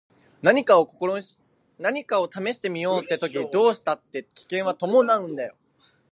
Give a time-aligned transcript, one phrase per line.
[0.41, 1.37] 何かを試し
[2.59, 5.53] てみようって時どうしたって危険は伴うんだよ。